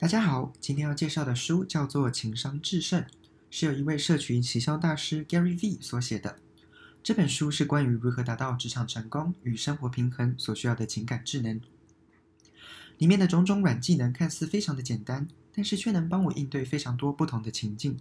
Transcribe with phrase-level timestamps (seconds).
[0.00, 3.02] 大家好，今天要介绍的书叫做《情商制胜》，
[3.50, 6.36] 是由一位社群行销大师 Gary V 所写的。
[7.02, 11.60] 这本书是关于如何达到职场成功与生活平衡所需要的情感智能。
[12.96, 17.98] 里面的种种软技能看似非常的简单，但是却能帮我应对非常多不同的情境。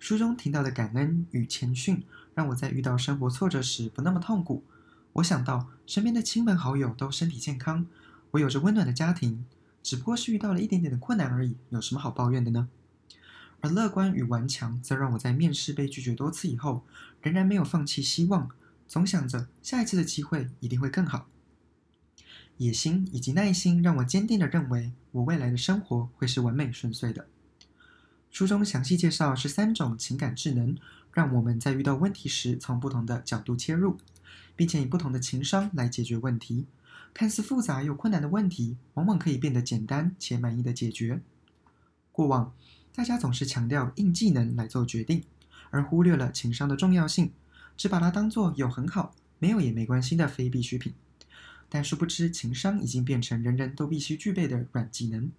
[0.00, 2.02] 书中提到的感恩与谦逊，
[2.34, 4.64] 让我在遇到生活挫折时不那么痛苦。
[5.12, 7.86] 我想到身边的亲朋好友都身体健康，
[8.32, 9.44] 我有着温暖的家庭。
[9.84, 12.70] 只不过是遇到了一点点的困难而已，有什么好抱怨的呢？
[13.60, 16.84] 而乐观与顽强，则让我在面试被拒绝多次以后，
[17.20, 18.50] 仍然没有放弃希望，
[18.88, 21.28] 总想着下一次的机会一定会更好。
[22.56, 27.26] 野心以及耐心，让我坚定的认为，我未来的生活会是完美顺遂的。
[28.30, 30.74] 书中详细介绍是三种情感智能，
[31.12, 33.98] 让我们在遇到问题时，从不同的角度切入，
[34.56, 36.64] 并且以不同的情商来解决问题。
[37.12, 41.20] 看似复杂又困难的问题，往往可以变得简单且满意的解决。
[42.10, 42.52] 过往，
[42.94, 45.24] 大家总是强调硬技能来做决定，
[45.70, 47.32] 而忽略了情商的重要性，
[47.76, 50.94] 只把它当做有很好，没有也没关系的非必需品。
[51.68, 55.32] 但殊不知，情商已经变成人人都必须具备的软技能。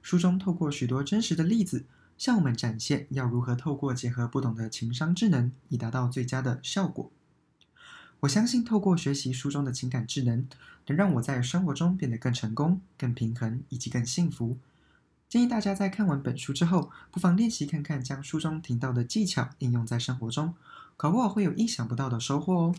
[0.00, 1.84] 书中透过许多真实的例子，
[2.18, 7.10] 向我们展现要如何透过结合不同的情商智能，以达到最佳的效果。
[8.22, 10.46] 我相信，透过学习书中的情感智能，
[10.86, 14.58] 能让我在生活中变得更成功、更平衡以及更幸福。
[15.28, 20.54] 建议大家在看完本书之后，不妨练习看看，将书中提到的技巧应用在生活中，
[20.96, 22.74] 搞不好会有意想不到的收获哦。